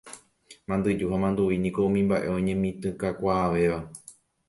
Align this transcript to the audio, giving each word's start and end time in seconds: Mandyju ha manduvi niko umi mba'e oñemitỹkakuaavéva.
Mandyju 0.67 1.05
ha 1.11 1.17
manduvi 1.23 1.55
niko 1.61 1.79
umi 1.89 2.01
mba'e 2.07 2.27
oñemitỹkakuaavéva. 2.37 3.79